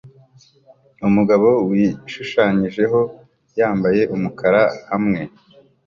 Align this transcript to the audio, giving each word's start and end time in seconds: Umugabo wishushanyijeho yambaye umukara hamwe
Umugabo 1.07 1.47
wishushanyijeho 1.69 2.99
yambaye 3.59 4.01
umukara 4.15 4.63
hamwe 4.89 5.21